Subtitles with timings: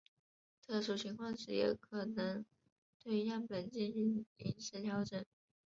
[0.65, 2.43] 特殊情况时也可能
[3.03, 5.23] 对样本进行临时调整。